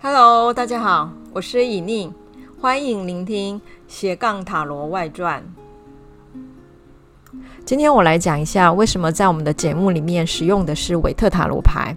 [0.00, 2.10] Hello，大家好，我是以宁，
[2.58, 5.44] 欢迎聆听斜杠塔罗外传。
[7.66, 11.94] 今天我来讲一下为什么在我们的节目里面使用的是维特塔罗牌。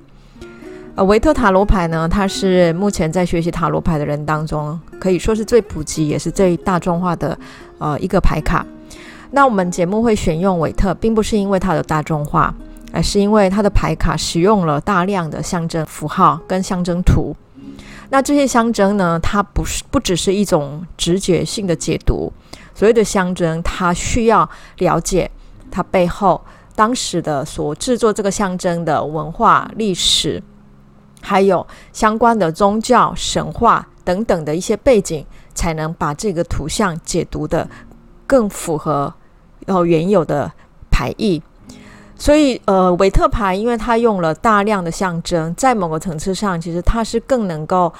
[0.96, 7.40] 呃，维特塔罗牌呢，它是目前在学习塔罗牌的人当中可以说是最普及也是最大众化的
[7.78, 8.66] 呃一个牌卡。
[9.32, 12.54] 那我们节目会选用韦特，并不是因为它的大众化，
[12.92, 17.36] 而是因为它的牌卡使用了大量的象征符号跟象征图。
[18.10, 22.32] 那这些象征呢，它不是不只是一种直觉性的解读，
[22.74, 25.30] 所谓的象征，它需要了解
[25.70, 26.42] 它背后
[26.74, 30.42] 当时的所制作这个象征的文化历史，
[31.22, 37.68] 还有相关的宗教神话等等的一些背景，才能把这个图像解读的
[38.28, 39.12] 更符合
[39.66, 40.52] 呃原有的
[40.92, 41.42] 牌意。
[42.20, 47.94] 所以，呃，韦特牌因为它用了大量的象征，在某个层次上，其实它是更能够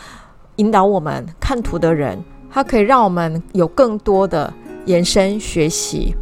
[0.56, 4.52] 引导我们看图的人，它可以让我们有更多的
[4.86, 6.16] 延伸学习。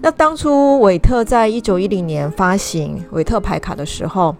[0.00, 4.36] 那当初韦特在一九一零年发行韦特牌卡的时候，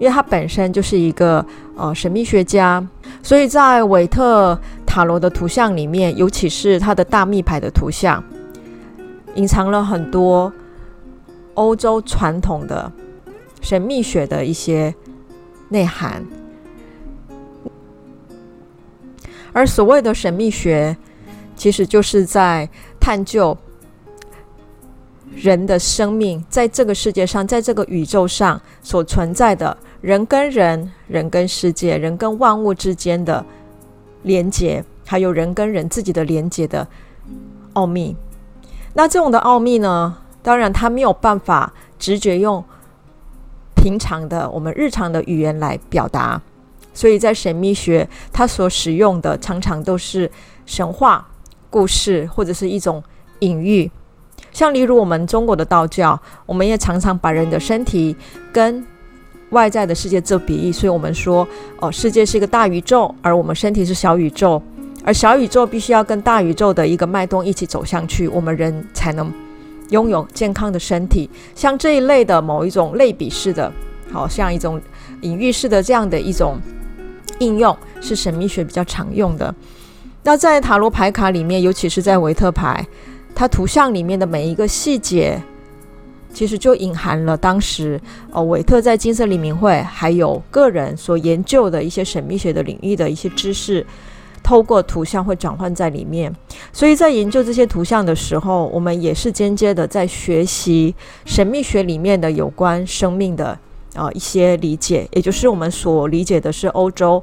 [0.00, 2.84] 因为他本身就是一个呃神秘学家，
[3.22, 4.60] 所以在韦特
[4.96, 8.24] 塔罗的图像里面，尤其是他的大密牌的图像，
[9.34, 10.50] 隐藏了很多。
[11.52, 12.90] 欧洲传统的
[13.60, 14.94] 神秘学的一些
[15.68, 16.24] 内涵，
[19.52, 20.96] 而所谓的神秘学，
[21.54, 22.66] 其实就是在
[22.98, 23.54] 探究
[25.34, 33.44] 人的生命在这个世界上，在这个宇宙上所存在的人跟人、人跟世界、人跟万物之间的
[34.26, 36.86] 连接，还有人跟人自己的连接的
[37.74, 38.16] 奥秘。
[38.94, 40.18] 那这种的奥秘呢？
[40.42, 42.62] 当然，它没有办法直觉用
[43.74, 46.40] 平常的我们日常的语言来表达，
[46.92, 50.30] 所以在神秘学，它所使用的常常都是
[50.64, 51.28] 神话
[51.70, 53.02] 故事或者是一种
[53.40, 53.90] 隐喻。
[54.52, 58.16] 像例如我们中国的道教，我们也常常把人的身体
[58.52, 58.84] 跟
[59.56, 61.48] 外在的世界做比喻，所以我们说
[61.80, 64.62] 哦，世界是一个大宇宙，而我们身体是小宇宙，
[65.02, 69.32] 而小宇宙必须要跟大宇宙的一个脉动一起走向去，我们人才能。
[69.90, 73.72] 拥有健康的身体，像这一类的某一种类比式的，
[74.10, 74.80] 好像一种
[75.20, 76.60] 隐喻式的这样的一种
[77.38, 79.54] 应用，是神秘学比较常用的。
[80.24, 82.84] 那在塔罗牌卡里面，尤其是在维特牌，
[83.32, 85.40] 它图像里面的每一个细节，
[86.36, 87.98] 其实就隐含了当时
[88.30, 93.86] 哦，韦特在金色黎明会还有个人所研究的一些神秘学的领域的一些知识。
[94.42, 96.30] 透过图像会转换在里面，
[96.74, 100.94] 所以在研究这些图像的时候，我们也是间接的在学习
[101.24, 103.46] 神秘学里面的有关生命的
[103.94, 107.20] 啊、呃、一些理解，也就是我们所理解的是欧洲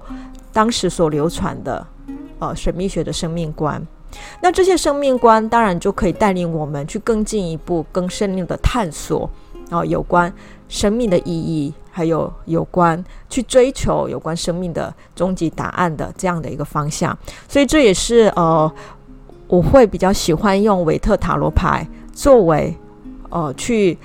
[0.52, 1.86] 当时所流传的
[2.40, 3.82] 呃神秘学的生命观。
[4.42, 9.30] 那这些生命观当然就可以带领我们去更进一步、更深入的探索
[9.70, 10.34] 啊、有关
[10.68, 11.74] 生命的意义。
[11.96, 17.16] 还有有关去追求有关生命的终极答案的这样的一个方向，
[17.48, 18.74] 所以这也是呃，
[19.48, 22.76] 我会比较喜欢用韦特塔罗牌作为
[23.30, 23.96] 呃去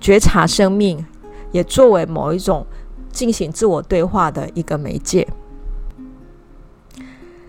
[0.00, 1.04] 觉察生命，
[1.52, 2.66] 也作为某一种
[3.12, 5.28] 进行自我对话的一个媒介。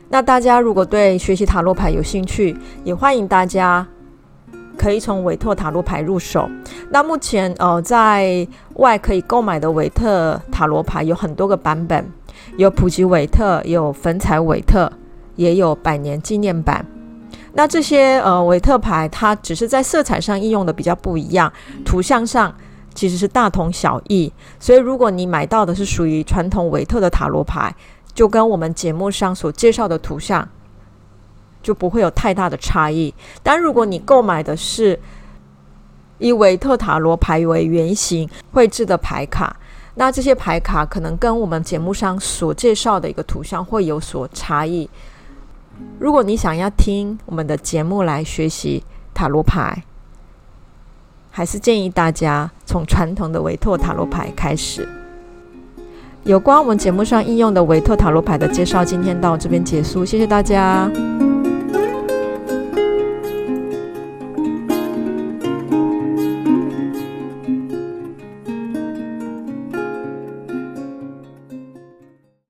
[0.09, 3.88] 那大家如果对学习塔罗牌有兴趣，也欢迎大家。
[4.78, 6.50] 可以从韦特塔罗牌入手。
[6.90, 12.09] 那目前呃，在外可以购买的韦特塔罗牌有很多个版本，
[12.56, 14.90] 有普及韦特，有粉彩韦特，
[15.36, 16.86] 也有百年纪念版。
[17.52, 21.52] 那这些呃韦特牌，它只是在色彩上应用的比较不一样，
[21.84, 22.56] 图像上
[22.94, 24.31] 其实是大同小异。
[24.62, 27.75] 所以如果你买到的是属于传统韦特的塔罗牌，
[28.19, 30.46] 就跟我们节目上所介绍的图像。
[31.62, 33.13] 就不会有太大的差异。
[33.41, 35.00] 但如果你购买的是
[36.18, 39.56] 以韦特塔罗牌为原型绘制的牌卡，
[39.95, 44.89] 那这些牌卡可能跟我们节目上所介绍的一个图像会有所差异。
[45.98, 48.83] 如果你想要听我们的节目来学习
[49.13, 49.83] 塔罗牌，
[51.31, 54.99] 还是建议大家从传统的韦特塔罗牌开始。
[56.24, 60.89] 有关我们节目上应用的维特塔罗牌的介绍，今天到这边结束，谢谢大家。